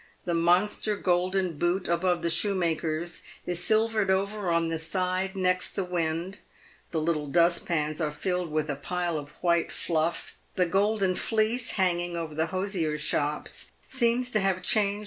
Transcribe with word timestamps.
The 0.25 0.33
monster 0.33 0.95
golden 0.95 1.59
boot 1.59 1.87
above 1.87 2.23
the 2.23 2.31
shoemaker's 2.31 3.21
is 3.45 3.63
silvered 3.63 4.09
over 4.09 4.49
on 4.49 4.69
the 4.69 4.79
side 4.79 5.35
next 5.35 5.75
the 5.75 5.83
wind; 5.83 6.39
the" 6.89 6.99
little 7.07 7.27
dustpans" 7.27 8.01
are 8.01 8.09
filled 8.09 8.49
with 8.51 8.67
a 8.67 8.75
pile 8.75 9.19
of 9.19 9.33
white 9.41 9.71
fluff; 9.71 10.37
the 10.55 10.65
golden 10.65 11.13
fleece, 11.13 11.73
hanging 11.73 12.17
over 12.17 12.33
the 12.33 12.47
hosiers' 12.47 12.99
shops, 13.01 13.71
seems 13.87 14.31
to 14.31 14.39
have 14.39 14.63
changed 14.63 14.65
6 14.65 14.73
PAVED 14.73 14.85
WITH 14.87 14.93
GOLD. 14.93 14.99